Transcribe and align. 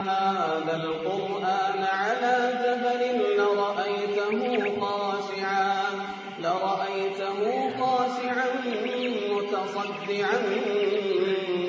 هَٰذَا 0.00 0.76
الْقُرْآنَ 0.76 1.82
عَلَىٰ 2.00 2.36
جَبَلٍ 2.64 3.02
لَّرَأَيْتَهُ 3.38 4.32
خَاشِعًا 7.80 8.48
مُّتَصَدِّعًا 9.32 10.38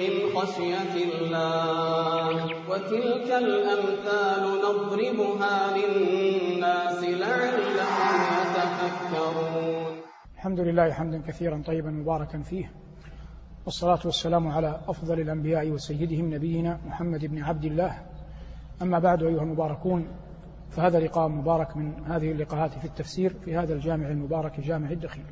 مِّنْ 0.01 0.13
خَشْيَةِ 0.35 0.95
اللَّهِ 1.07 2.47
ۚ. 2.47 2.51
وَتِلْكَ 2.69 3.29
الْأَمْثَالُ 3.31 4.43
نَضْرِبُهَا 4.65 5.55
لِلنَّاسِ 5.77 7.03
لَعَلَّهُمْ 7.03 8.19
يَتَفَكَّرُونَ. 8.39 9.93
الحمد 10.35 10.59
لله 10.59 10.91
حمدا 10.91 11.21
كثيرا 11.27 11.63
طيبا 11.67 11.89
مباركا 11.89 12.41
فيه 12.41 12.71
والصلاة 13.65 13.99
والسلام 14.05 14.47
على 14.47 14.79
أفضل 14.87 15.19
الأنبياء 15.19 15.69
وسيدهم 15.69 16.33
نبينا 16.33 16.79
محمد 16.85 17.25
بن 17.25 17.43
عبد 17.43 17.65
الله 17.65 18.10
أما 18.81 18.99
بعد 18.99 19.23
أيها 19.23 19.43
المباركون 19.43 20.07
فهذا 20.69 20.99
لقاء 20.99 21.27
مبارك 21.27 21.77
من 21.77 22.05
هذه 22.05 22.31
اللقاءات 22.31 22.71
في 22.71 22.85
التفسير 22.85 23.33
في 23.33 23.57
هذا 23.57 23.73
الجامع 23.73 24.07
المبارك 24.07 24.59
جامع 24.59 24.91
الدخيل. 24.91 25.25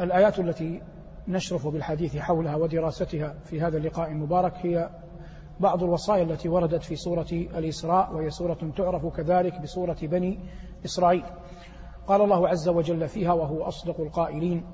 الآيات 0.00 0.38
التي 0.38 0.82
نشرف 1.28 1.66
بالحديث 1.66 2.16
حولها 2.16 2.56
ودراستها 2.56 3.34
في 3.44 3.60
هذا 3.60 3.76
اللقاء 3.76 4.10
المبارك 4.10 4.52
هي 4.56 4.90
بعض 5.60 5.82
الوصايا 5.82 6.22
التي 6.22 6.48
وردت 6.48 6.82
في 6.82 6.96
سورة 6.96 7.26
الإسراء 7.32 8.14
وهي 8.14 8.30
سورة 8.30 8.72
تعرف 8.76 9.06
كذلك 9.06 9.60
بسورة 9.60 9.96
بني 10.02 10.38
إسرائيل. 10.84 11.24
قال 12.06 12.20
الله 12.20 12.48
عز 12.48 12.68
وجل 12.68 13.08
فيها 13.08 13.32
وهو 13.32 13.62
أصدق 13.62 14.00
القائلين 14.00 14.64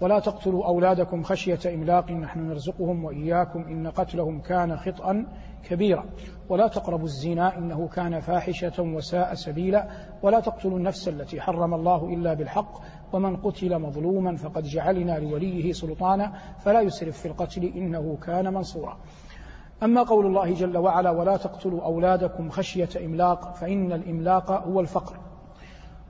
ولا 0.00 0.18
تقتلوا 0.18 0.66
أولادكم 0.66 1.22
خشية 1.22 1.74
إملاق 1.74 2.10
نحن 2.10 2.40
نرزقهم 2.48 3.04
وإياكم 3.04 3.62
إن 3.62 3.86
قتلهم 3.86 4.40
كان 4.40 4.76
خطأ 4.76 5.26
كبيرا 5.68 6.04
ولا 6.48 6.68
تقربوا 6.68 7.04
الزنا 7.04 7.58
إنه 7.58 7.88
كان 7.88 8.20
فاحشة 8.20 8.82
وساء 8.82 9.34
سبيلا. 9.34 9.88
ولا 10.22 10.40
تقتلوا 10.40 10.78
النفس 10.78 11.08
التي 11.08 11.40
حرم 11.40 11.74
الله 11.74 12.14
إلا 12.14 12.34
بالحق. 12.34 12.72
ومن 13.12 13.36
قتل 13.36 13.78
مظلوما 13.78 14.36
فقد 14.36 14.62
جعلنا 14.62 15.18
لوليه 15.18 15.72
سلطانا. 15.72 16.32
فلا 16.58 16.80
يسرف 16.80 17.18
في 17.18 17.26
القتل 17.26 17.64
إنه 17.64 18.16
كان 18.16 18.54
منصورا. 18.54 18.98
أما 19.82 20.02
قول 20.02 20.26
الله 20.26 20.54
جل 20.54 20.78
وعلا 20.78 21.10
ولا 21.10 21.36
تقتلوا 21.36 21.84
أولادكم 21.84 22.50
خشية 22.50 22.88
إملاق 23.04 23.54
فإن 23.54 23.92
الإملاق 23.92 24.50
هو 24.52 24.80
الفقر. 24.80 25.16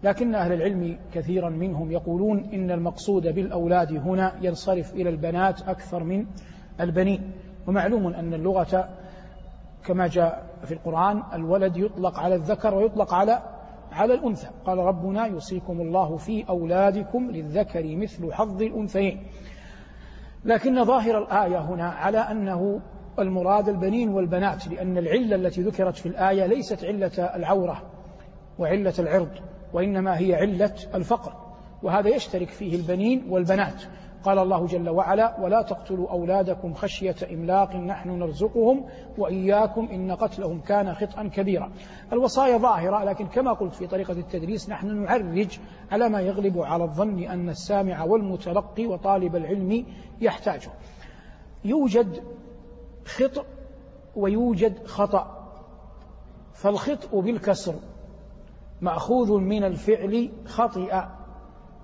لكن 0.02 0.34
أهل 0.34 0.52
العلم 0.52 0.98
كثيرا 1.12 1.48
منهم 1.48 1.92
يقولون 1.92 2.44
إن 2.44 2.70
المقصود 2.70 3.22
بالأولاد 3.26 3.92
هنا 3.92 4.32
ينصرف 4.40 4.94
إلى 4.94 5.10
البنات 5.10 5.62
أكثر 5.62 6.04
من 6.04 6.26
البنين. 6.80 7.32
ومعلوم 7.66 8.06
أن 8.06 8.34
اللغة 8.34 8.88
كما 9.84 10.06
جاء 10.06 10.46
في 10.64 10.74
القرآن 10.74 11.22
الولد 11.32 11.76
يطلق 11.76 12.18
على 12.18 12.34
الذكر 12.34 12.74
ويطلق 12.74 13.14
على 13.14 13.42
على 13.92 14.14
الأنثى. 14.14 14.48
قال 14.66 14.78
ربنا 14.78 15.26
يوصيكم 15.26 15.80
الله 15.80 16.16
في 16.16 16.48
أولادكم 16.48 17.30
للذكر 17.30 17.96
مثل 17.96 18.32
حظ 18.32 18.62
الأنثيين. 18.62 19.26
لكن 20.44 20.84
ظاهر 20.84 21.18
الآية 21.18 21.58
هنا 21.58 21.88
على 21.88 22.18
أنه 22.18 22.80
المراد 23.18 23.68
البنين 23.68 24.08
والبنات 24.08 24.68
لأن 24.68 24.98
العلة 24.98 25.36
التي 25.36 25.62
ذكرت 25.62 25.96
في 25.96 26.06
الآية 26.06 26.46
ليست 26.46 26.84
علة 26.84 27.36
العورة 27.36 27.82
وعلة 28.58 28.94
العرض 28.98 29.30
وإنما 29.72 30.18
هي 30.18 30.34
علة 30.34 30.74
الفقر. 30.94 31.32
وهذا 31.82 32.08
يشترك 32.08 32.48
فيه 32.48 32.76
البنين 32.76 33.26
والبنات. 33.28 33.82
قال 34.24 34.38
الله 34.38 34.66
جل 34.66 34.88
وعلا 34.88 35.40
ولا 35.40 35.62
تقتلوا 35.62 36.10
أولادكم 36.10 36.74
خشية 36.74 37.16
إملاق 37.32 37.76
نحن 37.76 38.10
نرزقهم 38.10 38.84
وإياكم 39.18 39.88
إن 39.92 40.12
قتلهم 40.12 40.60
كان 40.60 40.94
خطأ 40.94 41.28
كبيرا. 41.28 41.72
الوصايا 42.12 42.58
ظاهرة 42.58 43.04
لكن 43.04 43.26
كما 43.26 43.52
قلت 43.52 43.74
في 43.74 43.86
طريقة 43.86 44.12
التدريس 44.12 44.68
نحن 44.68 45.02
نعرج 45.02 45.58
على 45.90 46.08
ما 46.08 46.20
يغلب 46.20 46.58
على 46.58 46.84
الظن 46.84 47.18
أن 47.18 47.48
السامع 47.48 48.04
والمتلقي 48.04 48.86
وطالب 48.86 49.36
العلم 49.36 49.86
يحتاجه. 50.20 50.70
يوجد 51.64 52.22
خطأ 53.04 53.44
ويوجد 54.16 54.86
خطأ 54.86 55.40
فالخطأ 56.54 57.20
بالكسر 57.20 57.74
مأخوذ 58.80 59.32
من 59.32 59.64
الفعل 59.64 60.30
خطئ 60.46 60.94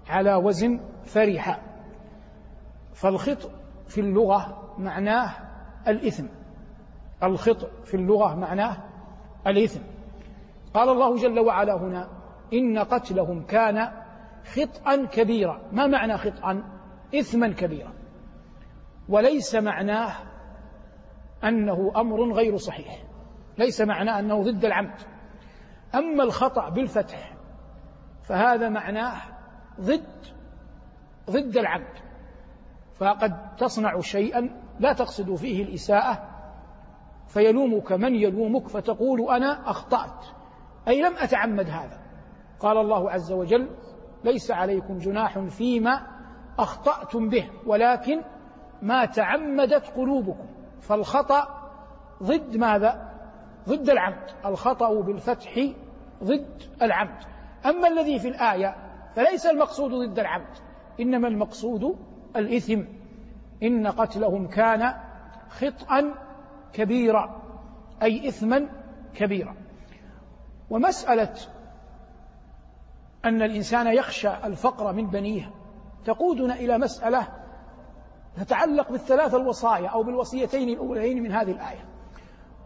على 0.08 0.34
وزن 0.34 0.80
فرح 1.04 1.65
فالخطأ 2.96 3.50
في 3.88 4.00
اللغة 4.00 4.74
معناه 4.78 5.34
الإثم. 5.88 6.26
الخطأ 7.22 7.70
في 7.84 7.94
اللغة 7.94 8.34
معناه 8.34 8.76
الإثم. 9.46 9.80
قال 10.74 10.88
الله 10.88 11.16
جل 11.16 11.40
وعلا 11.40 11.76
هنا 11.76 12.08
إن 12.52 12.78
قتلهم 12.78 13.46
كان 13.46 13.88
خطأ 14.54 15.04
كبيرا. 15.04 15.60
ما 15.72 15.86
معنى 15.86 16.18
خطأ 16.18 16.62
إثما 17.14 17.48
كبيرا. 17.48 17.92
وليس 19.08 19.54
معناه 19.54 20.14
أنه 21.44 21.92
أمر 21.96 22.32
غير 22.32 22.56
صحيح. 22.56 23.02
ليس 23.58 23.80
معناه 23.80 24.18
أنه 24.18 24.42
ضد 24.42 24.64
العمد. 24.64 25.00
أما 25.94 26.22
الخطأ 26.22 26.68
بالفتح 26.68 27.36
فهذا 28.22 28.68
معناه 28.68 29.16
ضد 29.80 30.26
ضد 31.30 31.56
العمد. 31.56 32.05
فقد 32.98 33.56
تصنع 33.56 34.00
شيئا 34.00 34.50
لا 34.80 34.92
تقصد 34.92 35.34
فيه 35.34 35.62
الإساءة 35.62 36.28
فيلومك 37.26 37.92
من 37.92 38.14
يلومك 38.14 38.68
فتقول 38.68 39.30
أنا 39.30 39.70
أخطأت. 39.70 40.24
أي 40.88 41.02
لم 41.02 41.16
أتعمد 41.16 41.66
هذا. 41.70 42.00
قال 42.60 42.78
الله 42.78 43.10
عز 43.10 43.32
وجل 43.32 43.70
ليس 44.24 44.50
عليكم 44.50 44.98
جناح 44.98 45.38
فيما 45.38 46.06
أخطأتم 46.58 47.28
به 47.28 47.50
ولكن 47.66 48.22
ما 48.82 49.04
تعمدت 49.04 49.86
قلوبكم. 49.86 50.46
فالخطأ 50.80 51.70
ضد 52.22 52.56
ماذا؟ 52.56 53.12
ضد 53.68 53.90
العمد. 53.90 54.30
الخطأ 54.46 55.00
بالفتح 55.00 55.60
ضد 56.24 56.62
العمد. 56.82 57.22
أما 57.66 57.88
الذي 57.88 58.18
في 58.18 58.28
الآية 58.28 58.76
فليس 59.16 59.46
المقصود 59.46 59.90
ضد 59.90 60.18
العمد 60.18 60.56
إنما 61.00 61.28
المقصود 61.28 61.96
الإثم 62.38 62.82
إن 63.62 63.86
قتلهم 63.86 64.46
كان 64.46 64.94
خطأ 65.48 66.14
كبيرا 66.72 67.42
أي 68.02 68.28
إثما 68.28 68.68
كبيرا. 69.14 69.54
ومسألة 70.70 71.34
أن 73.24 73.42
الإنسان 73.42 73.86
يخشى 73.86 74.30
الفقر 74.44 74.92
من 74.92 75.06
بنيه 75.06 75.50
تقودنا 76.04 76.54
إلى 76.54 76.78
مسألة 76.78 77.28
تتعلق 78.36 78.92
بالثلاث 78.92 79.34
الوصايا 79.34 79.88
أو 79.88 80.02
بالوصيتين 80.02 80.68
الأولين 80.68 81.22
من 81.22 81.32
هذه 81.32 81.50
الآية. 81.50 81.84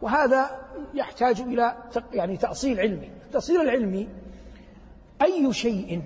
وهذا 0.03 0.50
يحتاج 0.94 1.41
إلى 1.41 1.76
يعني 2.12 2.36
تأصيل 2.36 2.80
علمي. 2.80 3.10
التأصيل 3.26 3.60
العلمي 3.60 4.09
أي 5.22 5.53
شيء 5.53 6.03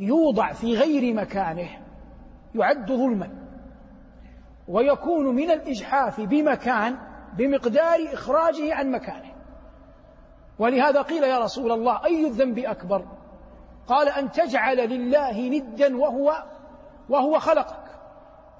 يوضع 0.00 0.52
في 0.52 0.76
غير 0.76 1.14
مكانه 1.14 1.68
يعد 2.54 2.92
ظلما 2.92 3.30
ويكون 4.68 5.34
من 5.34 5.50
الإجحاف 5.50 6.20
بمكان 6.20 6.98
بمقدار 7.36 7.98
إخراجه 8.12 8.74
عن 8.74 8.90
مكانه. 8.90 9.34
ولهذا 10.58 11.02
قيل 11.02 11.22
يا 11.22 11.38
رسول 11.38 11.72
الله 11.72 12.04
أي 12.04 12.26
الذنب 12.26 12.58
أكبر؟ 12.58 13.04
قال 13.86 14.08
أن 14.08 14.30
تجعل 14.30 14.76
لله 14.76 15.48
ندا 15.48 15.96
وهو 15.96 16.44
وهو 17.08 17.38
خلقك. 17.38 17.84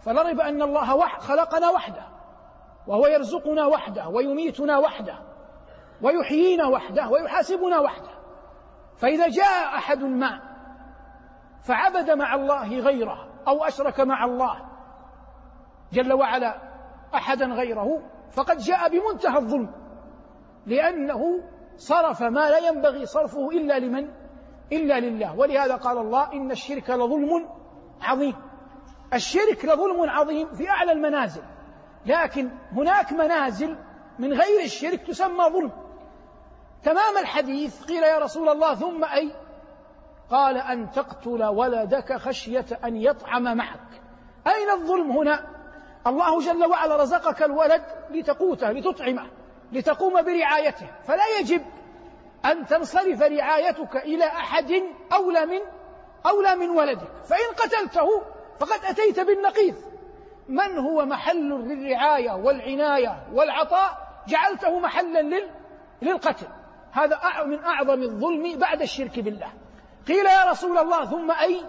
فلرب 0.00 0.40
أن 0.40 0.62
الله 0.62 1.00
خلقنا 1.00 1.70
وحده 1.70 2.06
وهو 2.86 3.06
يرزقنا 3.06 3.66
وحده 3.66 4.08
ويميتنا 4.08 4.78
وحده 4.78 5.18
ويحيينا 6.02 6.66
وحده 6.66 7.08
ويحاسبنا 7.08 7.78
وحده. 7.78 8.10
فإذا 8.96 9.28
جاء 9.28 9.76
أحد 9.76 10.02
ما 10.02 10.47
فعبد 11.68 12.10
مع 12.10 12.34
الله 12.34 12.80
غيره 12.80 13.28
أو 13.48 13.64
أشرك 13.64 14.00
مع 14.00 14.24
الله 14.24 14.68
جل 15.92 16.12
وعلا 16.12 16.60
أحدا 17.14 17.46
غيره 17.46 18.02
فقد 18.30 18.58
جاء 18.58 18.88
بمنتهى 18.88 19.38
الظلم 19.38 19.70
لأنه 20.66 21.22
صرف 21.76 22.22
ما 22.22 22.50
لا 22.50 22.58
ينبغي 22.58 23.06
صرفه 23.06 23.48
إلا 23.50 23.78
لمن؟ 23.78 24.10
إلا 24.72 25.00
لله 25.00 25.38
ولهذا 25.38 25.76
قال 25.76 25.98
الله 25.98 26.32
إن 26.32 26.50
الشرك 26.50 26.90
لظلم 26.90 27.48
عظيم. 28.02 28.34
الشرك 29.14 29.64
لظلم 29.64 30.10
عظيم 30.10 30.54
في 30.54 30.70
أعلى 30.70 30.92
المنازل 30.92 31.42
لكن 32.06 32.50
هناك 32.72 33.12
منازل 33.12 33.78
من 34.18 34.32
غير 34.32 34.64
الشرك 34.64 35.06
تسمى 35.06 35.44
ظلم. 35.44 35.72
تمام 36.82 37.18
الحديث 37.20 37.84
قيل 37.84 38.02
يا 38.02 38.18
رسول 38.18 38.48
الله 38.48 38.74
ثم 38.74 39.04
أي؟ 39.04 39.47
قال 40.30 40.56
أن 40.56 40.90
تقتل 40.90 41.44
ولدك 41.44 42.16
خشية 42.16 42.66
أن 42.84 42.96
يطعم 42.96 43.56
معك. 43.56 44.00
أين 44.46 44.70
الظلم 44.70 45.10
هنا؟ 45.10 45.46
الله 46.06 46.40
جل 46.40 46.64
وعلا 46.64 46.96
رزقك 46.96 47.42
الولد 47.42 47.82
لتقوته 48.10 48.70
لتطعمه 48.70 49.30
لتقوم 49.72 50.22
برعايته. 50.22 50.86
فلا 51.04 51.38
يجب 51.40 51.62
أن 52.44 52.66
تنصرف 52.66 53.22
رعايتك 53.22 53.96
إلى 53.96 54.24
أحد 54.24 54.72
أولى 55.12 55.46
من 55.46 55.60
أولى 56.26 56.56
من 56.56 56.70
ولدك. 56.70 57.08
فإن 57.24 57.54
قتلته 57.56 58.22
فقد 58.58 58.84
أتيت 58.84 59.20
بالنقيض. 59.20 59.74
من 60.48 60.78
هو 60.78 61.04
محل 61.06 61.50
للرعاية 61.50 62.30
والعناية 62.32 63.26
والعطاء؟ 63.32 64.08
جعلته 64.28 64.78
محلا 64.78 65.48
للقتل. 66.02 66.46
هذا 66.92 67.20
من 67.44 67.64
أعظم 67.64 68.02
الظلم 68.02 68.58
بعد 68.58 68.82
الشرك 68.82 69.20
بالله. 69.20 69.52
قيل 70.08 70.26
يا 70.26 70.50
رسول 70.50 70.78
الله 70.78 71.04
ثم 71.04 71.30
أي؟ 71.30 71.64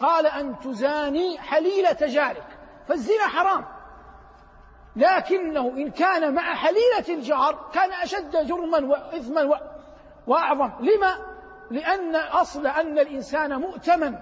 قال 0.00 0.26
أن 0.26 0.58
تزاني 0.58 1.38
حليلة 1.38 1.96
جارك 2.00 2.46
فالزنا 2.88 3.28
حرام. 3.28 3.64
لكنه 4.96 5.68
إن 5.68 5.90
كان 5.90 6.34
مع 6.34 6.54
حليلة 6.54 7.08
الجار 7.08 7.70
كان 7.72 7.92
أشد 7.92 8.46
جرما 8.46 8.78
وإثما 8.78 9.60
وأعظم. 10.26 10.70
لما؟ 10.80 11.14
لأن 11.70 12.16
أصل 12.16 12.66
أن 12.66 12.98
الإنسان 12.98 13.60
مؤتمن 13.60 14.18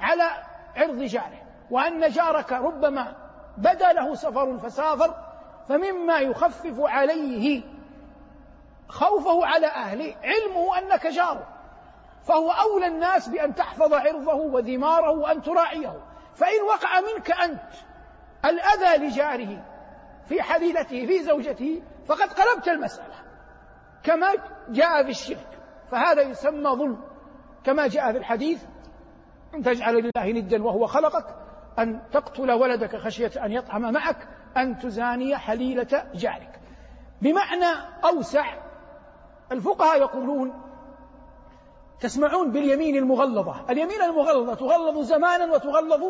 على 0.00 0.30
عرض 0.76 0.98
جاره 0.98 1.42
وأن 1.70 2.08
جارك 2.08 2.52
ربما 2.52 3.14
بدا 3.58 3.92
له 3.92 4.14
سفر 4.14 4.58
فسافر 4.58 5.14
فمما 5.68 6.18
يخفف 6.18 6.80
عليه 6.80 7.62
خوفه 8.88 9.46
على 9.46 9.66
أهله 9.66 10.14
علمه 10.22 10.78
أنك 10.78 11.06
جاره 11.06 11.46
فهو 12.22 12.50
أولى 12.50 12.86
الناس 12.86 13.28
بأن 13.28 13.54
تحفظ 13.54 13.92
عرضه 13.94 14.34
وذماره 14.34 15.10
وأن 15.10 15.42
تراعيه. 15.42 16.04
فإن 16.34 16.62
وقع 16.68 17.00
منك 17.00 17.30
أنت 17.30 17.70
الأذى 18.44 19.06
لجاره 19.06 19.64
في 20.28 20.42
حليلته 20.42 21.06
في 21.06 21.22
زوجته 21.22 21.82
فقد 22.06 22.32
قلبت 22.32 22.68
المسألة. 22.68 23.14
كما 24.02 24.32
جاء 24.68 25.02
في 25.04 25.10
الشرك. 25.10 25.58
فهذا 25.90 26.22
يسمى 26.22 26.70
ظلم. 26.70 27.04
كما 27.64 27.86
جاء 27.86 28.12
في 28.12 28.18
الحديث 28.18 28.64
أن 29.54 29.62
تجعل 29.62 29.94
لله 29.94 30.32
ندا 30.32 30.64
وهو 30.64 30.86
خلقك 30.86 31.26
أن 31.78 32.02
تقتل 32.12 32.52
ولدك 32.52 32.96
خشية 32.96 33.44
أن 33.44 33.52
يطعم 33.52 33.92
معك 33.92 34.28
أن 34.56 34.78
تزاني 34.78 35.36
حليلة 35.36 36.04
جارك. 36.14 36.60
بمعنى 37.22 37.88
أوسع 38.04 38.44
الفقهاء 39.52 40.00
يقولون 40.00 40.71
تسمعون 42.02 42.50
باليمين 42.50 42.96
المغلظة. 42.96 43.54
اليمين 43.70 44.02
المغلظة 44.02 44.54
تغلظ 44.54 44.98
زمانا 44.98 45.52
وتغلظ 45.52 46.02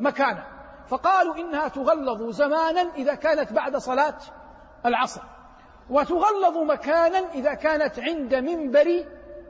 مكانا. 0.00 0.46
فقالوا 0.88 1.34
إنها 1.36 1.68
تغلظ 1.68 2.30
زمانا 2.30 2.80
إذا 2.96 3.14
كانت 3.14 3.52
بعد 3.52 3.76
صلاة 3.76 4.18
العصر. 4.86 5.20
وتغلظ 5.90 6.56
مكانا 6.56 7.18
إذا 7.34 7.54
كانت 7.54 7.98
عند 7.98 8.34
منبر 8.34 9.04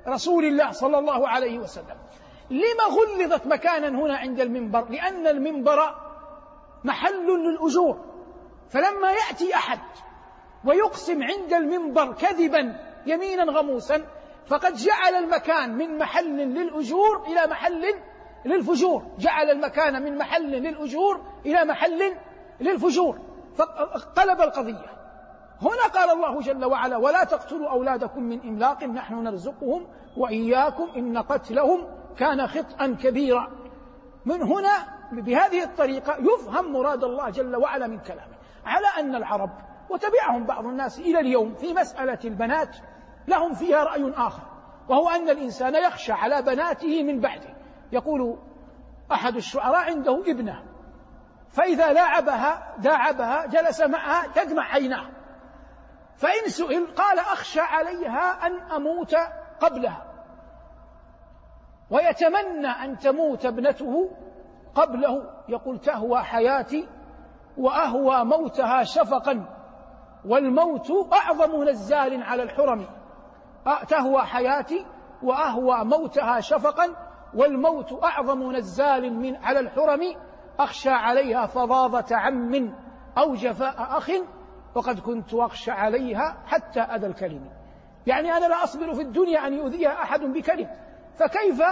رسول 0.09 0.45
الله 0.45 0.73
صلى 0.73 0.99
الله 0.99 1.29
عليه 1.29 1.59
وسلم. 1.59 1.97
لما 2.51 2.85
غلظت 2.91 3.47
مكانا 3.47 3.89
هنا 3.89 4.17
عند 4.17 4.41
المنبر؟ 4.41 4.85
لأن 4.91 5.27
المنبر 5.27 5.95
محل 6.85 7.27
للأجور. 7.27 7.99
فلما 8.71 9.11
يأتي 9.11 9.55
أحد 9.55 9.81
ويقسم 10.65 11.23
عند 11.23 11.53
المنبر 11.53 12.13
كذبا 12.13 12.77
يمينا 13.07 13.45
غموسا 13.45 14.05
فقد 14.47 14.75
جعل 14.75 15.15
المكان 15.15 15.75
من 15.75 15.99
محل 15.99 16.37
للأجور 16.37 17.27
إلى 17.27 17.51
محل 17.51 17.85
للفجور. 18.45 19.07
جعل 19.19 19.51
المكان 19.51 20.03
من 20.03 20.19
محل 20.19 20.51
للأجور 20.51 21.21
إلى 21.47 21.65
محل 21.65 22.17
للفجور. 22.61 23.19
فقلب 23.57 24.41
القضية. 24.41 25.01
هنا 25.63 25.83
قال 25.95 26.11
الله 26.11 26.41
جل 26.41 26.65
وعلا 26.65 26.97
ولا 26.97 27.25
تقتلوا 27.25 27.71
أولادكم 27.71 28.23
من 28.23 28.41
إملاق 28.41 28.85
نحن 28.85 29.15
نرزقهم 29.15 29.87
وإياكم 30.17 30.89
إن 30.97 31.19
قتلهم 31.19 31.87
كان 32.17 32.47
خطأ 32.47 32.87
كبيرا. 32.87 33.51
من 34.27 34.43
هنا 34.43 35.01
بهذه 35.13 35.63
الطريقة 35.63 36.17
يفهم 36.17 36.73
مراد 36.73 37.05
الله 37.05 37.31
جل 37.31 37.57
وعلا 37.57 37.87
من 37.87 37.99
كلامه. 37.99 38.41
على 38.65 38.87
أن 38.99 39.15
العرب 39.15 39.51
وتبعهم 39.91 40.47
بعض 40.47 40.67
الناس 40.67 40.99
إلى 40.99 41.21
اليوم 41.21 41.55
في 41.55 41.75
مسألة 41.75 42.19
البنات 42.25 42.77
لهم 43.29 43.55
فيها 43.55 43.85
رأي 43.85 44.13
آخر 44.17 44.43
وهو 44.89 45.11
أن 45.11 45.31
الإنسان 45.31 45.75
يخشى 45.75 46.13
على 46.13 46.43
بناته 46.43 47.03
من 47.03 47.21
بعده. 47.21 47.57
يقول 47.93 48.39
أحد 49.13 49.37
الشعراء 49.37 49.81
عنده 49.81 50.23
ابنة 50.27 50.65
فإذا 51.51 51.93
لاعبها 51.93 52.77
داعبها 52.79 53.47
جلس 53.47 53.81
معها 53.81 54.27
تدمع 54.27 54.63
عيناه. 54.63 55.11
فإن 56.17 56.49
سئل 56.49 56.87
قال 56.87 57.19
أخشى 57.19 57.61
عليها 57.61 58.47
أن 58.47 58.61
أموت 58.73 59.15
قبلها. 59.61 60.07
ويتمنى 61.91 62.69
أن 62.69 62.99
تموت 62.99 63.47
ابنته 63.47 64.11
قبله. 64.75 65.31
يقول 65.49 65.79
تهوى 65.79 66.23
حياتي 66.23 66.89
وأهوى 67.59 68.25
موتها 68.25 68.85
شفقا 68.85 69.57
والموت 70.25 71.13
أعظم 71.13 71.65
نزال 71.65 72.23
على 72.23 72.43
الحرم. 72.43 73.00
تهوى 73.89 74.23
حياتي 74.23 74.87
وأهوى 75.23 75.85
موتها 75.85 76.41
شفقا 76.41 77.11
والموت 77.35 78.05
أعظم 78.05 78.53
نزال 78.53 79.15
من 79.15 79.37
على 79.37 79.61
الحرم 79.61 80.01
أخشى 80.59 80.91
عليها 80.91 81.47
فظاظة 81.47 82.17
عم 82.17 82.75
أو 83.19 83.35
جفاء 83.35 83.75
أخ 83.79 84.11
وقد 84.75 85.01
كنت 85.01 85.35
أخشى 85.35 85.71
عليها 85.71 86.37
حتى 86.47 86.81
أذى 86.81 87.07
الكلم 87.07 87.51
يعني 88.07 88.33
أنا 88.33 88.47
لا 88.47 88.65
أصبر 88.65 88.95
في 88.95 89.03
الدنيا 89.03 89.47
أن 89.47 89.53
يؤذيها 89.53 90.03
أحد 90.03 90.21
بكلم. 90.21 90.69
فكيف 91.15 91.63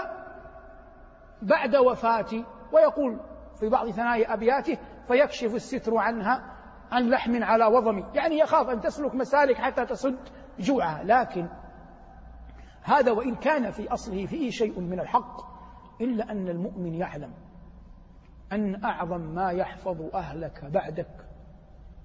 بعد 1.43 1.77
وفاتي؟ 1.77 2.45
ويقول 2.73 3.21
في 3.61 3.69
بعض 3.69 3.91
ثنايا 3.91 4.35
أبياته 4.35 4.79
فيكشف 5.09 5.55
الستر 5.55 5.97
عنها 5.97 6.55
عن 6.93 7.11
لحم 7.11 7.45
على 7.45 7.65
وضمي. 7.65 8.05
يعني 8.15 8.39
يخاف 8.39 8.69
أن 8.69 8.81
تسلك 8.81 9.15
مسالك 9.15 9.57
حتى 9.57 9.87
تسد 9.87 10.19
جوعها. 10.59 11.05
لكن 11.05 11.49
هذا 12.89 13.13
وإن 13.13 13.35
كان 13.35 13.71
في 13.71 13.89
أصله 13.89 14.27
فيه 14.27 14.51
شيء 14.51 14.81
من 14.81 15.01
الحق 15.01 15.41
إلا 16.01 16.33
أن 16.33 16.49
المؤمن 16.49 16.95
يعلم 16.95 17.33
أن 18.53 18.85
أعظم 18.85 19.21
ما 19.21 19.51
يحفظ 19.51 20.15
أهلك 20.15 20.65
بعدك 20.65 21.27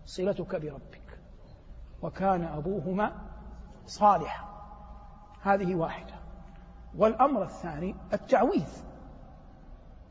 صلتك 0.06 0.56
بربك 0.56 1.20
وكان 2.02 2.44
أبوهما 2.44 3.12
صالحا. 3.86 4.46
هذه 5.42 5.76
واحدة. 5.76 6.14
والأمر 6.98 7.44
الثاني 7.44 7.96
التعويذ. 8.14 8.84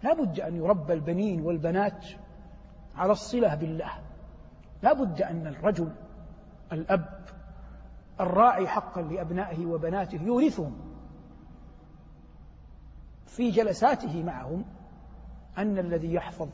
لا 0.02 0.14
بد 0.14 0.40
أن 0.40 0.56
يربى 0.56 0.92
البنين 0.92 1.40
والبنات 1.40 2.06
على 2.96 3.12
الصلة 3.12 3.54
بالله. 3.54 3.92
لا 4.82 4.92
بد 4.92 5.22
أن 5.22 5.46
الرجل 5.46 5.92
الأب 6.72 7.24
الراعي 8.20 8.68
حقا 8.68 9.02
لأبنائه 9.02 9.66
وبناته 9.66 10.22
يورثهم 10.22 10.72
في 13.26 13.50
جلساته 13.50 14.22
معهم 14.22 14.64
أن 15.58 15.78
الذي 15.78 16.14
يحفظ 16.14 16.48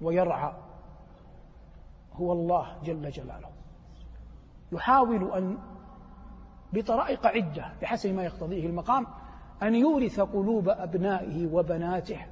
ويرعى 0.00 0.52
هو 2.12 2.32
الله 2.32 2.76
جل 2.84 3.10
جلاله. 3.10 3.48
يحاول 4.72 5.32
أن 5.32 5.58
بطرائق 6.72 7.26
عدة 7.26 7.72
بحسب 7.82 8.14
ما 8.14 8.22
يقتضيه 8.22 8.66
المقام 8.66 9.06
أن 9.62 9.74
يورث 9.74 10.20
قلوب 10.20 10.68
أبنائه 10.68 11.46
وبناته 11.46 12.26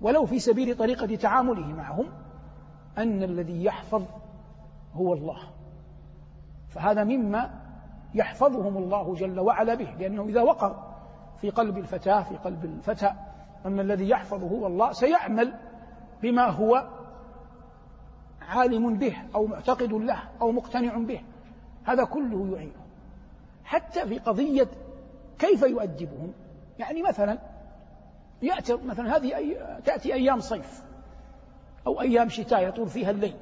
ولو 0.00 0.26
في 0.26 0.38
سبيل 0.38 0.76
طريقة 0.76 1.16
تعامله 1.16 1.66
معهم 1.66 2.06
أن 2.98 3.22
الذي 3.22 3.64
يحفظ 3.64 4.04
هو 4.94 5.12
الله. 5.12 5.38
فهذا 6.68 7.04
مما 7.04 7.63
يحفظهم 8.14 8.76
الله 8.76 9.14
جل 9.14 9.40
وعلا 9.40 9.74
به 9.74 9.94
لأنه 9.98 10.24
إذا 10.24 10.42
وقر 10.42 10.94
في 11.40 11.50
قلب 11.50 11.78
الفتاة 11.78 12.22
في 12.22 12.36
قلب 12.36 12.64
الفتى 12.64 13.12
أن 13.66 13.80
الذي 13.80 14.08
يحفظ 14.08 14.42
هو 14.44 14.66
الله 14.66 14.92
سيعمل 14.92 15.54
بما 16.22 16.46
هو 16.46 16.88
عالم 18.48 18.94
به 18.94 19.16
أو 19.34 19.46
معتقد 19.46 19.92
له 19.92 20.22
أو 20.40 20.52
مقتنع 20.52 20.98
به. 20.98 21.20
هذا 21.84 22.04
كله 22.04 22.52
يعينه. 22.54 22.84
حتى 23.64 24.06
في 24.06 24.18
قضية 24.18 24.68
كيف 25.38 25.62
يؤدبهم. 25.62 26.32
يعني 26.78 27.02
مثلا 27.02 27.38
يأتي 28.42 28.74
مثلا 28.74 29.16
هذه 29.16 29.36
أي 29.36 29.58
تأتي 29.84 30.14
أيام 30.14 30.40
صيف 30.40 30.84
أو 31.86 32.00
أيام 32.00 32.28
شتاء 32.28 32.68
يطول 32.68 32.88
فيها 32.88 33.10
الليل. 33.10 33.36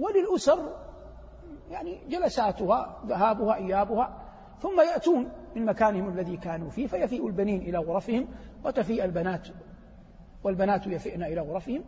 وللأسر 0.00 0.76
يعني 1.70 2.00
جلساتها 2.08 3.02
ذهابها 3.06 3.54
إيابها 3.54 4.24
ثم 4.58 4.80
يأتون 4.80 5.28
من 5.56 5.64
مكانهم 5.64 6.08
الذي 6.08 6.36
كانوا 6.36 6.70
فيه 6.70 6.86
فيفيء 6.86 7.26
البنين 7.26 7.60
إلى 7.62 7.78
غرفهم 7.78 8.28
وتفيء 8.64 9.04
البنات 9.04 9.48
والبنات 10.44 10.86
يفئن 10.86 11.22
إلى 11.22 11.40
غرفهم. 11.40 11.84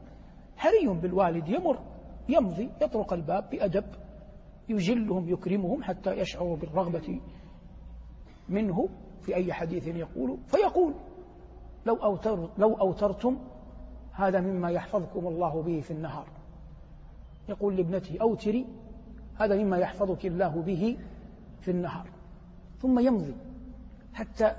حري 0.57 0.87
بالوالد 0.87 1.49
يمر 1.49 1.79
يمضي 2.29 2.71
يطرق 2.83 3.13
الباب 3.13 3.51
بأدب 3.51 3.85
يجلهم 4.69 5.29
يكرمهم 5.29 5.83
حتى 5.83 6.13
يشعروا 6.13 6.57
بالرغبة 6.57 7.21
منه 8.49 8.89
في 9.21 9.35
أي 9.35 9.53
حديث 9.53 9.87
يقول. 9.87 10.39
فيقول 10.47 10.95
لو, 11.87 11.95
أوتر 11.95 12.49
لو 12.59 12.75
أوترتم 12.75 13.39
هذا 14.13 14.41
مما 14.41 14.71
يحفظكم 14.71 15.27
الله 15.27 15.63
به 15.63 15.81
في 15.81 15.91
النهار. 15.91 16.27
يقول 17.49 17.77
لابنته 17.77 18.17
أوتري 18.21 18.67
هذا 19.39 19.57
مما 19.57 19.77
يحفظك 19.77 20.27
الله 20.27 20.63
به 20.63 20.99
في 21.61 21.71
النهار. 21.71 22.09
ثم 22.79 22.99
يمضي 22.99 23.35
حتى 24.15 24.53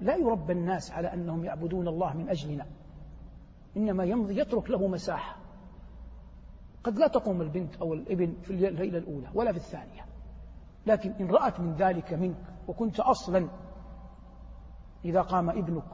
لا 0.00 0.16
يربى 0.16 0.52
الناس 0.52 0.90
على 0.90 1.12
أنهم 1.12 1.44
يعبدون 1.44 1.88
الله 1.88 2.16
من 2.16 2.28
أجلنا. 2.28 2.66
إنما 3.76 4.04
يمضي 4.04 4.40
يترك 4.40 4.70
له 4.70 4.86
مساحة. 4.86 5.36
قد 6.84 6.98
لا 6.98 7.08
تقوم 7.08 7.40
البنت 7.40 7.76
أو 7.76 7.94
الابن 7.94 8.34
في 8.42 8.50
الليلة 8.50 8.98
الأولى 8.98 9.28
ولا 9.34 9.52
في 9.52 9.58
الثانية. 9.58 10.04
لكن 10.86 11.10
إن 11.20 11.30
رأت 11.30 11.60
من 11.60 11.74
ذلك 11.74 12.12
منك 12.12 12.36
وكنت 12.68 13.00
أصلا 13.00 13.48
إذا 15.04 15.20
قام 15.20 15.50
ابنك 15.50 15.92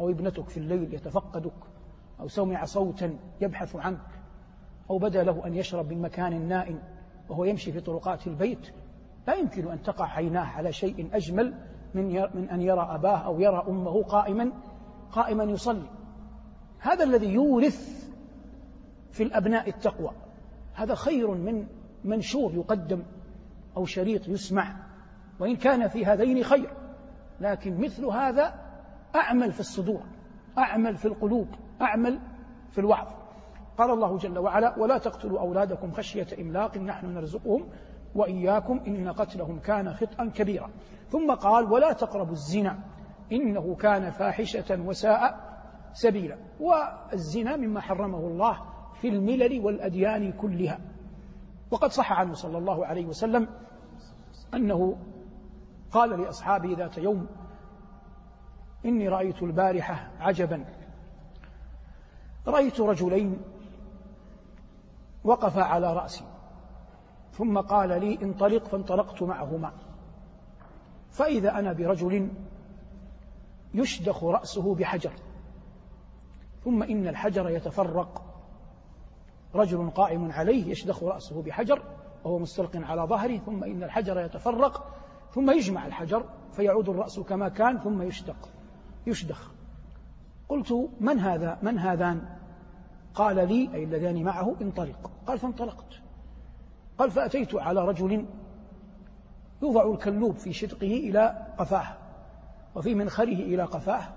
أو 0.00 0.10
ابنتك 0.10 0.48
في 0.48 0.56
الليل 0.56 0.94
يتفقدك 0.94 1.52
أو 2.20 2.28
سمع 2.28 2.64
صوتا 2.64 3.18
يبحث 3.40 3.76
عنك 3.76 4.06
أو 4.90 4.98
بدا 4.98 5.22
له 5.22 5.46
أن 5.46 5.54
يشرب 5.54 5.92
من 5.92 6.02
مكان 6.02 6.48
نائم 6.48 6.78
وهو 7.30 7.44
يمشي 7.44 7.72
في 7.72 7.80
طرقات 7.80 8.26
البيت 8.26 8.70
لا 9.28 9.34
يمكن 9.34 9.70
أن 9.70 9.82
تقع 9.82 10.06
عيناه 10.06 10.44
على 10.44 10.72
شيء 10.72 11.08
أجمل 11.12 11.54
من 11.94 12.06
من 12.34 12.50
أن 12.50 12.62
يرى 12.62 12.88
أباه 12.90 13.18
أو 13.18 13.40
يرى 13.40 13.64
أمه 13.68 14.02
قائما 14.02 14.52
قائما 15.12 15.44
يصلي. 15.44 15.86
هذا 16.78 17.04
الذي 17.04 17.26
يورث 17.26 18.10
في 19.10 19.22
الأبناء 19.22 19.68
التقوى. 19.68 20.10
هذا 20.74 20.94
خير 20.94 21.30
من 21.30 21.66
منشور 22.04 22.54
يقدم 22.54 23.02
أو 23.76 23.84
شريط 23.84 24.28
يسمع. 24.28 24.76
وإن 25.40 25.56
كان 25.56 25.88
في 25.88 26.06
هذين 26.06 26.44
خير 26.44 26.70
لكن 27.40 27.80
مثل 27.80 28.04
هذا 28.04 28.54
أعمل 29.14 29.52
في 29.52 29.60
الصدور 29.60 30.02
أعمل 30.58 30.96
في 30.96 31.04
القلوب 31.04 31.48
أعمل 31.80 32.20
في 32.70 32.78
الوعظ. 32.78 33.19
قال 33.78 33.90
الله 33.90 34.18
جل 34.18 34.38
وعلا 34.38 34.78
ولا 34.78 34.98
تقتلوا 34.98 35.40
أولادكم 35.40 35.92
خشية 35.92 36.26
إملاق 36.40 36.78
نحن 36.78 37.06
نرزقهم 37.06 37.68
وإياكم 38.14 38.80
إن 38.86 39.08
قتلهم 39.12 39.58
كان 39.58 39.94
خطأ 39.94 40.24
كبيرا. 40.34 40.70
ثم 41.08 41.34
قال 41.34 41.72
ولا 41.72 41.92
تقربوا 41.92 42.32
الزنا 42.32 42.78
إنه 43.32 43.74
كان 43.74 44.10
فاحشة 44.10 44.80
وساء 44.80 45.50
سبيلا. 45.92 46.36
والزنا 46.60 47.56
مما 47.56 47.80
حرمه 47.80 48.18
الله 48.18 48.62
في 49.00 49.08
الملل 49.08 49.60
والأديان 49.60 50.32
كلها. 50.32 50.78
وقد 51.70 51.90
صح 51.90 52.12
عنه 52.12 52.34
صلى 52.34 52.58
الله 52.58 52.86
عليه 52.86 53.06
وسلم 53.06 53.48
أنه 54.54 54.96
قال 55.90 56.20
لأصحابه 56.20 56.74
ذات 56.78 56.98
يوم 56.98 57.26
إني 58.84 59.08
رأيت 59.08 59.42
البارحة 59.42 60.10
عجبا 60.20 60.64
رأيت 62.46 62.80
رجلين 62.80 63.38
وقفا 65.24 65.62
على 65.62 65.92
رأسي. 65.92 66.24
ثم 67.32 67.58
قال 67.58 67.88
لي 67.88 68.18
انطلق 68.22 68.64
فانطلقت 68.64 69.22
معهما. 69.22 69.72
فإذا 71.10 71.58
أنا 71.58 71.72
برجل 71.72 72.30
يشدخ 73.74 74.24
رأسه 74.24 74.74
بحجر. 74.74 75.12
ثم 76.64 76.82
إن 76.82 77.08
الحجر 77.08 77.50
يتفرق. 77.50 78.22
رجل 79.54 79.90
قائم 79.90 80.32
عليه 80.32 80.70
يشدخ 80.70 81.02
رأسه 81.02 81.42
بحجر 81.42 81.82
وهو 82.24 82.38
مستلق 82.38 82.76
على 82.76 83.02
ظهره 83.02 83.38
ثم 83.38 83.64
إن 83.64 83.82
الحجر 83.82 84.20
يتفرق 84.20 84.96
ثم 85.34 85.50
يجمع 85.50 85.86
الحجر 85.86 86.24
فيعود 86.52 86.88
الرأس 86.88 87.20
كما 87.20 87.48
كان 87.48 87.78
ثم 87.78 88.02
يشدق 88.02 88.48
يشدخ. 89.06 89.50
قلت 90.48 90.90
من 91.00 91.18
هذا؟ 91.18 91.58
من 91.62 91.78
هذان؟ 91.78 92.39
قال 93.14 93.36
لي 93.36 93.74
أي 93.74 93.84
اللذان 93.84 94.22
معه 94.22 94.56
انطلق. 94.62 95.10
قال 95.26 95.38
فانطلقت. 95.38 96.00
قال 96.98 97.10
فأتيت 97.10 97.54
على 97.54 97.84
رجل 97.88 98.26
يوضع 99.62 99.90
الكلوب 99.92 100.36
في 100.36 100.52
شدقه 100.52 100.86
إلى 100.86 101.46
قفاه 101.58 101.96
وفي 102.74 102.94
منخره 102.94 103.24
إلى 103.24 103.62
قفاه. 103.62 104.08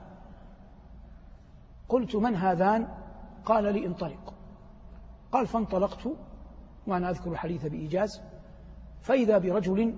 قلت 1.90 2.16
من 2.16 2.36
هذان؟ 2.36 2.88
قال 3.46 3.74
لي 3.74 3.86
انطلق. 3.86 4.34
قال 5.32 5.48
فانطلقت 5.48 6.08
وأنا 6.88 7.10
أذكر 7.10 7.32
الحديث 7.32 7.66
بإيجاز. 7.66 8.22
فإذا 9.02 9.38
برجل 9.38 9.96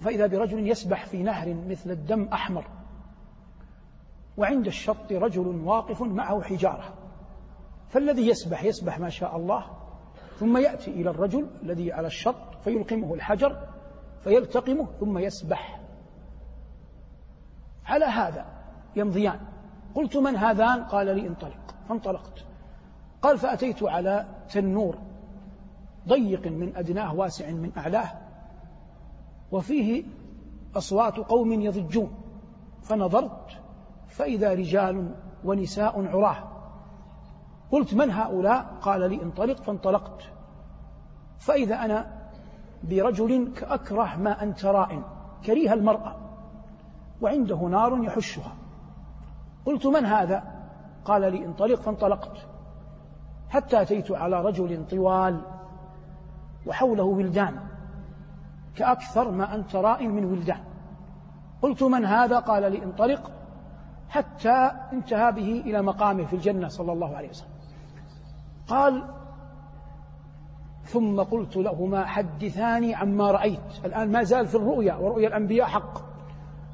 فإذا 0.00 0.26
برجل 0.26 0.68
يسبح 0.68 1.06
في 1.06 1.22
نهر 1.22 1.54
مثل 1.54 1.90
الدم 1.90 2.24
أحمر 2.24 2.64
وعند 4.36 4.66
الشط 4.66 5.12
رجل 5.12 5.46
واقف 5.64 6.02
معه 6.02 6.42
حجارة. 6.42 6.94
فالذي 7.88 8.28
يسبح 8.28 8.64
يسبح 8.64 8.98
ما 8.98 9.08
شاء 9.08 9.36
الله 9.36 9.64
ثم 10.38 10.56
يأتي 10.56 10.90
إلى 10.90 11.10
الرجل 11.10 11.46
الذي 11.62 11.92
على 11.92 12.06
الشط 12.06 12.54
فيلقمه 12.64 13.14
الحجر 13.14 13.68
فيلتقمه 14.24 14.86
ثم 15.00 15.18
يسبح. 15.18 15.80
على 17.86 18.04
هذا 18.04 18.46
يمضيان. 18.96 19.40
قلت 19.94 20.16
من 20.16 20.36
هذان؟ 20.36 20.84
قال 20.84 21.06
لي 21.06 21.26
انطلق. 21.26 21.74
فانطلقت. 21.88 22.44
قال 23.22 23.38
فأتيت 23.38 23.82
على 23.82 24.26
تنور 24.50 24.98
ضيق 26.08 26.46
من 26.46 26.76
أدناه 26.76 27.14
واسع 27.14 27.50
من 27.50 27.72
أعلاه 27.76 28.12
وفيه 29.52 30.04
أصوات 30.76 31.16
قوم 31.16 31.52
يضجون. 31.52 32.14
فنظرت 32.82 33.63
فإذا 34.14 34.54
رجال 34.54 35.14
ونساء 35.44 36.06
عراه. 36.06 36.36
قلت 37.70 37.94
من 37.94 38.10
هؤلاء؟ 38.10 38.66
قال 38.80 39.10
لي 39.10 39.22
انطلق 39.22 39.62
فانطلقت. 39.62 40.22
فإذا 41.38 41.74
أنا 41.74 42.06
برجل 42.82 43.52
كأكره 43.56 44.16
ما 44.16 44.42
أنت 44.42 44.64
راء 44.64 45.02
كريه 45.46 45.72
المرأة 45.72 46.16
وعنده 47.20 47.56
نار 47.56 48.04
يحشها. 48.04 48.52
قلت 49.66 49.86
من 49.86 50.06
هذا؟ 50.06 50.42
قال 51.04 51.32
لي 51.32 51.44
انطلق 51.46 51.80
فانطلقت. 51.80 52.46
حتى 53.48 53.82
أتيت 53.82 54.10
على 54.10 54.40
رجل 54.42 54.86
طوال 54.90 55.40
وحوله 56.66 57.04
ولدان 57.04 57.60
كأكثر 58.76 59.30
ما 59.30 59.54
أنت 59.54 59.76
راء 59.76 60.06
من 60.06 60.24
ولدان. 60.24 60.64
قلت 61.62 61.82
من 61.82 62.04
هذا؟ 62.04 62.38
قال 62.38 62.72
لي 62.72 62.84
انطلق. 62.84 63.30
حتى 64.08 64.70
انتهى 64.92 65.32
به 65.32 65.62
إلى 65.66 65.82
مقامه 65.82 66.24
في 66.24 66.36
الجنة 66.36 66.68
صلى 66.68 66.92
الله 66.92 67.16
عليه 67.16 67.28
وسلم. 67.28 67.54
قال 68.68 69.04
ثم 70.84 71.20
قلت 71.20 71.56
لهما 71.56 72.06
حدثاني 72.06 72.94
عما 72.94 73.30
رأيت. 73.30 73.84
الآن 73.84 74.12
ما 74.12 74.22
زال 74.22 74.46
في 74.46 74.54
الرؤيا 74.54 74.94
ورؤيا 74.94 75.28
الأنبياء 75.28 75.66
حق. 75.66 75.98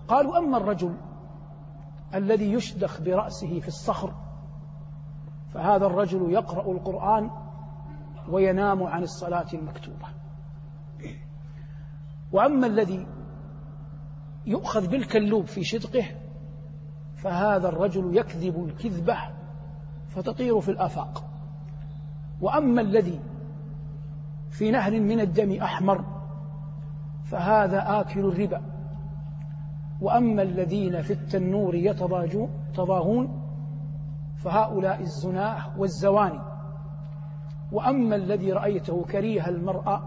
قالوا 0.08 0.38
أما 0.38 0.56
الرجل 0.56 0.96
الذي 2.14 2.52
يشدخ 2.52 3.00
برأسه 3.00 3.60
في 3.60 3.68
الصخر 3.68 4.14
فهذا 5.54 5.86
الرجل 5.86 6.32
يقرأ 6.32 6.72
القرآن 6.72 7.30
وينام 8.28 8.82
عن 8.82 9.02
الصلاة 9.02 9.46
المكتوبة. 9.52 10.06
وأما 12.32 12.66
الذي 12.66 13.06
يؤخذ 14.46 14.88
بالكلوب 14.88 15.44
في 15.44 15.64
شدقه 15.64 16.04
فهذا 17.22 17.68
الرجل 17.68 18.16
يكذب 18.16 18.64
الكذبة 18.64 19.16
فتطير 20.08 20.60
في 20.60 20.70
الآفاق. 20.70 21.24
وأما 22.40 22.80
الذي 22.80 23.20
في 24.50 24.70
نهر 24.70 25.00
من 25.00 25.20
الدم 25.20 25.62
أحمر 25.62 26.04
فهذا 27.24 28.00
آكل 28.00 28.20
الربا. 28.20 28.62
وأما 30.00 30.42
الذين 30.42 31.02
في 31.02 31.12
التنور 31.12 31.74
يتضاهون 31.74 33.42
فهؤلاء 34.36 35.00
الزناة 35.00 35.78
والزواني. 35.78 36.40
وأما 37.72 38.16
الذي 38.16 38.52
رأيته 38.52 39.04
كريه 39.04 39.48
المرأة 39.48 40.02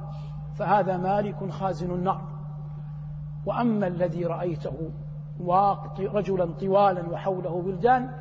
فهذا 0.56 0.98
مالك 0.98 1.50
خازن 1.50 1.92
النار. 1.92 2.22
وأما 3.46 3.88
الذي 3.88 4.26
رأيته 4.26 4.92
رجلا 6.00 6.54
طوالا 6.54 7.10
وحوله 7.10 7.52
ولدان 7.52 8.12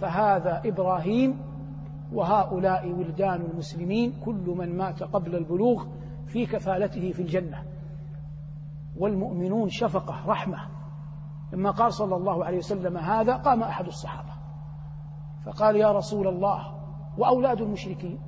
فهذا 0.00 0.62
إبراهيم 0.64 1.40
وهؤلاء 2.12 2.92
ولدان 2.92 3.40
المسلمين 3.40 4.12
كل 4.24 4.54
من 4.58 4.76
مات 4.76 5.02
قبل 5.02 5.36
البلوغ 5.36 5.84
في 6.26 6.46
كفالته 6.46 7.12
في 7.12 7.22
الجنة. 7.22 7.62
والمؤمنون 8.96 9.68
شفقة 9.68 10.26
رحمة. 10.26 10.58
لما 11.52 11.70
قال 11.70 11.92
صلى 11.92 12.16
الله 12.16 12.44
عليه 12.44 12.58
وسلم 12.58 12.96
هذا 12.96 13.36
قام 13.36 13.62
أحد 13.62 13.86
الصحابة. 13.86 14.32
فقال 15.46 15.76
يا 15.76 15.92
رسول 15.92 16.28
الله 16.28 16.74
وأولاد 17.18 17.60
المشركين؟ 17.60 18.18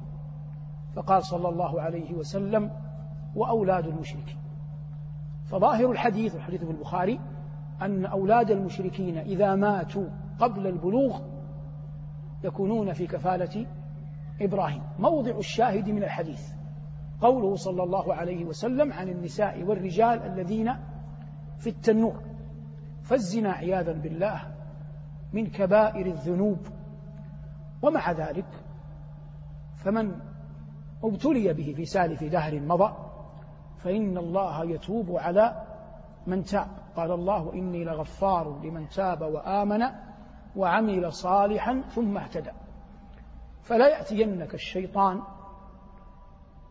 فقال 0.96 1.24
صلى 1.24 1.48
الله 1.48 1.80
عليه 1.80 2.14
وسلم 2.14 2.70
وأولاد 3.34 3.86
المشركين. 3.86 4.38
فظاهر 5.50 5.90
الحديث 5.90 6.36
الحديث 6.36 6.62
البخاري 6.62 7.20
أن 7.82 8.06
أولاد 8.06 8.50
المشركين 8.50 9.18
إذا 9.18 9.54
ماتوا 9.54 10.08
قبل 10.38 10.66
البلوغ 10.66 11.20
يكونون 12.44 12.92
في 12.92 13.06
كفالة 13.06 13.66
إبراهيم. 14.40 14.82
موضع 14.98 15.38
الشاهد 15.38 15.88
من 15.88 16.02
الحديث. 16.02 16.52
قوله 17.20 17.56
صلى 17.56 17.82
الله 17.82 18.14
عليه 18.14 18.44
وسلم 18.44 18.92
عن 18.92 19.08
النساء 19.08 19.62
والرجال 19.62 20.22
الذين 20.22 20.74
في 21.58 21.70
التنور 21.70 22.22
فالزنا 23.02 23.52
عياذا 23.52 23.92
بالله 23.92 24.40
من 25.32 25.46
كبائر 25.46 26.06
الذنوب. 26.06 26.58
ومع 27.82 28.12
ذلك 28.12 28.46
فمن 29.76 30.12
ابتلي 31.04 31.52
به 31.52 31.72
في 31.76 31.84
سالف 31.84 32.24
دهر 32.24 32.60
مضى 32.60 32.92
فإن 33.78 34.18
الله 34.18 34.64
يتوب 34.64 35.10
على 35.10 35.62
من 36.26 36.42
تاب. 36.42 36.68
قال 36.98 37.12
الله 37.12 37.52
إني 37.52 37.84
لغفار 37.84 38.60
لمن 38.62 38.88
تاب 38.88 39.22
وآمن 39.22 39.84
وعمل 40.56 41.12
صالحا 41.12 41.80
ثم 41.80 42.18
اهتدى. 42.18 42.50
فلا 43.62 43.88
يأتينك 43.88 44.54
الشيطان 44.54 45.22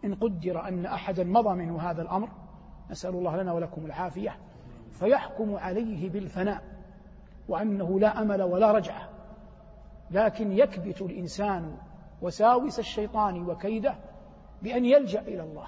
إن 0.06 0.16
قدر 0.16 0.68
أن 0.68 0.86
أحدا 0.86 1.24
مضى 1.24 1.56
منه 1.56 1.82
هذا 1.82 2.02
الأمر. 2.02 2.30
نسأل 2.92 3.16
الله 3.16 3.38
لنا 3.38 3.54
ولكم 3.54 3.86
العافية. 3.86 4.38
فيحكم 4.92 5.56
عليه 5.56 6.10
بالفناء 6.10 6.64
وأنه 7.48 8.00
لا 8.00 8.22
أمل 8.22 8.42
ولا 8.42 8.72
رجعة. 8.72 9.10
لكن 10.12 10.52
يكبت 10.52 11.02
الإنسان 11.02 11.78
وساوس 12.22 12.80
الشيطان 12.80 13.50
وكيده 13.50 13.96
بأن 14.62 14.86
يلجأ 14.86 15.22
إلى 15.22 15.44
الله. 15.44 15.68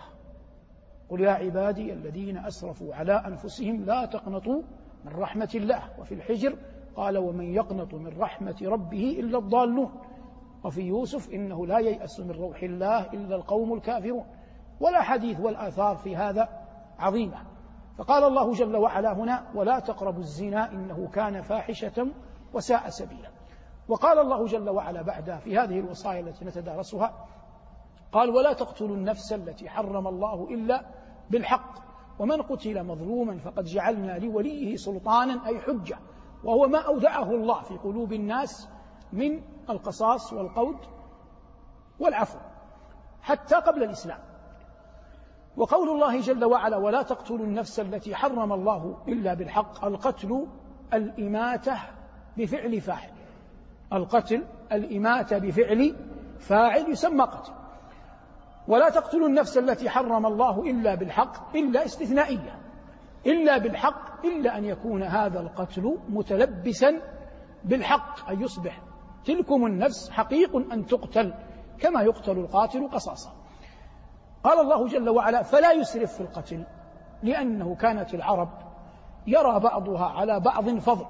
قل 1.10 1.22
يا 1.22 1.32
عبادي 1.32 1.94
الذين 1.94 2.38
أسرفوا 2.38 2.96
على 2.96 3.14
أنفسهم 3.14 3.86
لا 3.86 4.06
تقنطوا 4.06 4.62
من 5.06 5.12
رحمة 5.16 5.50
الله. 5.56 6.00
وفي 6.00 6.14
الحجر 6.14 6.56
قال 6.96 7.18
ومن 7.18 7.54
يقنط 7.54 7.94
من 7.94 8.20
رحمة 8.20 8.56
ربه 8.62 9.18
إلا 9.20 9.38
الضالون. 9.38 9.92
وفي 10.64 10.82
يوسف 10.82 11.34
إنه 11.34 11.68
لا 11.68 11.80
ييأس 11.80 12.20
من 12.20 12.32
روح 12.32 12.64
الله 12.64 13.14
إلا 13.14 13.36
القوم 13.36 13.74
الكافرون. 13.74 14.26
والأحاديث 14.80 15.40
والآثار 15.40 15.96
في 15.96 16.16
هذا 16.16 16.50
عظيمة. 17.00 17.38
فقال 17.98 18.24
الله 18.24 18.54
جل 18.54 18.76
وعلا 18.76 19.14
هنا 19.14 19.48
ولا 19.56 19.80
تقربوا 19.80 20.20
الزنا 20.20 20.72
إنه 20.72 21.08
كان 21.08 21.42
فاحشة 21.42 22.08
وساء 22.54 22.90
سبيلا. 22.90 23.30
وقال 23.88 24.20
الله 24.20 24.46
جل 24.46 24.70
وعلا 24.70 25.02
بعدها 25.02 25.38
في 25.38 25.58
هذه 25.58 25.80
الوصايا 25.80 26.20
التي 26.20 26.46
نتدارسها 26.46 27.26
قال 28.12 28.30
ولا 28.30 28.54
تقتلوا 28.54 28.96
النفس 28.96 29.34
التي 29.34 29.70
حرم 29.70 30.08
الله 30.08 30.48
إلا 30.52 30.86
بالحق. 31.30 31.80
ومن 32.20 32.42
قتل 32.42 32.84
مظلوما 32.84 33.38
فقد 33.38 33.64
جعلنا 33.64 34.18
لوليه 34.18 34.76
سلطانا 34.76 35.48
أي 35.48 35.60
حجة. 35.60 36.00
وهو 36.44 36.68
ما 36.68 36.80
أودعه 36.80 37.32
الله 37.32 37.62
في 37.62 37.78
قلوب 37.78 38.14
الناس 38.14 38.70
من 39.14 39.42
القصاص 39.70 40.34
والقود 40.34 40.78
والعفو 42.00 42.40
حتى 43.22 43.56
قبل 43.56 43.84
الإسلام. 43.84 44.20
وقول 45.58 45.90
الله 45.90 46.22
جل 46.22 46.46
وعلا 46.46 46.78
ولا 46.78 47.02
تقتلوا 47.02 47.46
النفس 47.46 47.80
التي 47.80 48.16
حرم 48.16 48.54
الله 48.54 48.98
إلا 49.08 49.34
بالحق 49.34 49.86
القتل 49.86 50.48
الإماتة 50.94 51.78
بفعل 52.38 52.82
فاعل. 52.82 53.12
القتل 53.94 54.46
الإماتة 54.72 55.38
بفعل 55.38 55.96
فاعل 56.40 56.92
يسمى 56.92 57.24
قتل. 57.24 57.59
ولا 58.70 58.90
تقتلوا 58.90 59.28
النفس 59.28 59.58
التي 59.58 59.90
حرم 59.90 60.26
الله 60.26 60.62
إلا 60.62 60.96
بالحق 60.96 61.56
إلا 61.56 61.86
استثنائية. 61.86 62.60
إلا 63.26 63.58
بالحق 63.58 64.26
إلا 64.26 64.58
أن 64.58 64.66
يكون 64.66 65.04
هذا 65.04 65.40
القتل 65.40 65.98
متلبسا 66.10 67.02
بالحق 67.64 68.30
أن 68.30 68.42
يصبح 68.42 68.82
تلكم 69.26 69.66
النفس 69.66 70.10
حقيق 70.10 70.56
أن 70.56 70.86
تقتل 70.86 71.34
كما 71.80 72.02
يقتل 72.02 72.38
القاتل 72.38 72.88
قصاصا. 72.88 73.32
قال 74.44 74.60
الله 74.60 74.88
جل 74.88 75.10
وعلا 75.10 75.44
فلا 75.44 75.72
يسرف 75.72 76.14
في 76.14 76.22
القتل 76.22 76.64
لأنه 77.24 77.76
كانت 77.76 78.14
العرب 78.14 78.50
يرى 79.28 79.60
بعضها 79.60 80.06
على 80.06 80.40
بعض 80.40 80.70
فضل 80.70 81.06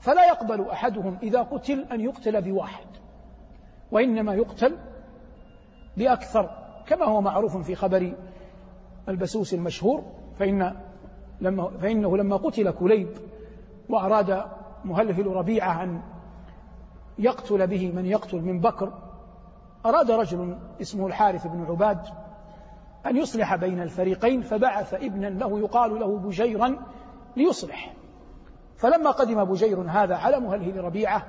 فلا 0.00 0.26
يقبل 0.26 0.68
أحدهم 0.70 1.18
إذا 1.22 1.42
قتل 1.42 1.86
أن 1.92 2.00
يقتل 2.00 2.42
بواحد 2.42 2.86
وإنما 3.92 4.34
يقتل 4.34 4.78
بأكثر 5.96 6.59
كما 6.90 7.04
هو 7.04 7.20
معروف 7.20 7.56
في 7.56 7.74
خبر 7.74 8.12
البسوس 9.08 9.54
المشهور 9.54 10.04
فإن 10.38 10.76
لما 11.40 11.70
فإنه 11.70 12.16
لما 12.16 12.36
قتل 12.36 12.70
كليب 12.70 13.08
وأراد 13.88 14.44
مهلهل 14.84 15.26
ربيعة 15.26 15.82
أن 15.82 16.02
يقتل 17.18 17.66
به 17.66 17.92
من 17.92 18.06
يقتل 18.06 18.40
من 18.40 18.60
بكر 18.60 18.92
أراد 19.86 20.10
رجل 20.10 20.58
اسمه 20.80 21.06
الحارث 21.06 21.46
بن 21.46 21.64
عباد 21.64 22.00
أن 23.06 23.16
يصلح 23.16 23.56
بين 23.56 23.82
الفريقين 23.82 24.42
فبعث 24.42 24.94
ابنا 24.94 25.26
له 25.26 25.58
يقال 25.58 26.00
له 26.00 26.18
بجيرا 26.18 26.76
ليصلح. 27.36 27.92
فلما 28.76 29.10
قدم 29.10 29.44
بجير 29.44 29.80
هذا 29.80 30.16
على 30.16 30.40
مهلهل 30.40 30.84
ربيعة 30.84 31.26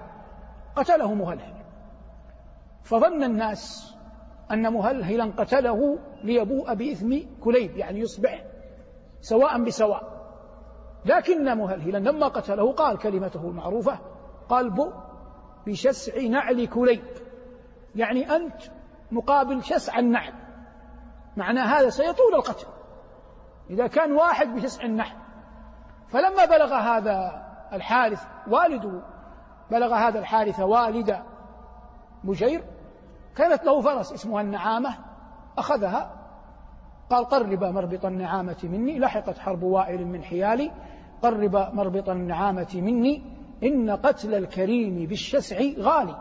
قتله 0.75 1.13
مهلهل 1.13 1.53
فظن 2.83 3.23
الناس 3.23 3.95
أن 4.51 4.73
مهلهلا 4.73 5.31
قتله 5.37 5.99
ليبوء 6.23 6.73
بإثم 6.73 7.17
كليب 7.43 7.77
يعني 7.77 7.99
يصبح 7.99 8.43
سواء 9.21 9.63
بسواء. 9.63 10.21
لكن 11.05 11.57
مهلهلا 11.57 11.97
لما 11.97 12.27
قتله 12.27 12.71
قال 12.71 12.97
كلمته 12.97 13.47
المعروفة 13.47 13.99
قال 14.49 14.69
بؤ 14.69 14.93
بشسع 15.67 16.21
نعل 16.21 16.67
كليب. 16.67 17.03
يعني 17.95 18.35
أنت 18.35 18.61
مقابل 19.11 19.63
شسع 19.63 19.99
النعل. 19.99 20.33
معنى 21.37 21.59
هذا 21.59 21.89
سيطول 21.89 22.35
القتل. 22.35 22.67
إذا 23.69 23.87
كان 23.87 24.11
واحد 24.11 24.55
بشسع 24.55 24.85
النعل. 24.85 25.17
فلما 26.07 26.45
بلغ 26.45 26.73
هذا 26.73 27.45
الحارث 27.73 28.23
والده 28.47 29.01
بلغ 29.71 29.93
هذا 29.93 30.19
الحارث 30.19 30.59
والد 30.59 31.17
بجير 32.23 32.63
كانت 33.35 33.63
له 33.63 33.81
فرس 33.81 34.13
اسمها 34.13 34.41
النعامة 34.41 34.89
أخذها 35.57 36.21
قال 37.09 37.25
قرب 37.25 37.63
مربط 37.63 38.05
النعامة 38.05 38.57
مني 38.63 38.99
لحقت 38.99 39.37
حرب 39.37 39.63
وائل 39.63 40.07
من 40.07 40.23
حيالي 40.23 40.71
قرب 41.21 41.55
مربط 41.55 42.09
النعامة 42.09 42.69
مني 42.75 43.23
إن 43.63 43.89
قتل 43.89 44.35
الكريم 44.35 45.05
بالشسع 45.05 45.57
غالي. 45.79 46.15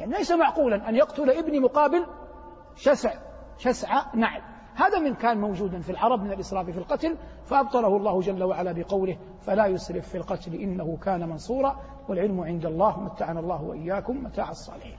يعني 0.00 0.12
ليس 0.12 0.32
معقولا 0.32 0.88
أن 0.88 0.94
يقتل 0.96 1.30
ابني 1.30 1.60
مقابل 1.60 2.06
شسع 2.74 3.12
شسع 3.58 4.14
نعل. 4.14 4.42
هذا 4.74 4.98
من 4.98 5.14
كان 5.14 5.40
موجودا 5.40 5.80
في 5.80 5.90
العرب 5.90 6.22
من 6.22 6.32
الإسراف 6.32 6.70
في 6.70 6.78
القتل 6.78 7.16
فأبطله 7.44 7.96
الله 7.96 8.20
جل 8.20 8.42
وعلا 8.42 8.72
بقوله 8.72 9.18
فلا 9.40 9.66
يسرف 9.66 10.08
في 10.08 10.14
القتل 10.14 10.54
إنه 10.54 10.96
كان 10.96 11.28
منصورا 11.28 11.80
والعلم 12.08 12.40
عند 12.40 12.66
الله 12.66 13.00
متعنا 13.00 13.40
الله 13.40 13.62
وإياكم 13.62 14.24
متاع 14.24 14.50
الصالحين. 14.50 14.98